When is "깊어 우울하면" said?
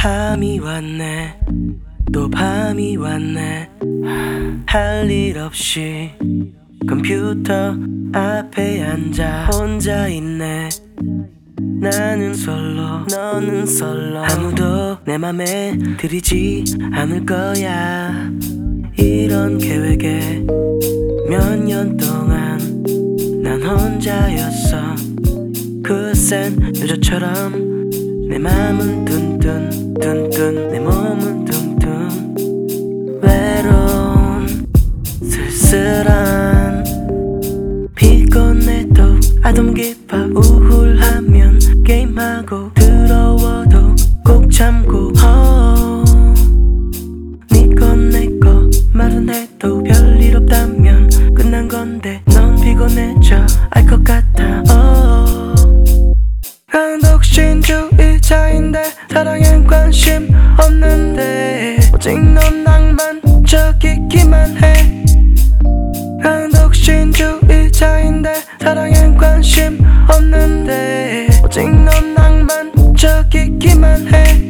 39.74-41.58